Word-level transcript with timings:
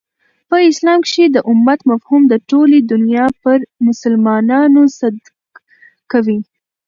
په 0.49 0.57
اسلام 0.69 0.99
کښي 1.05 1.25
د 1.31 1.37
امت 1.51 1.79
مفهوم 1.91 2.21
د 2.27 2.33
ټولي 2.49 2.79
دنیا 2.91 3.25
پر 3.41 3.57
مسلمانانو 3.87 4.81
صدق 4.99 5.25
کوي. 6.11 6.39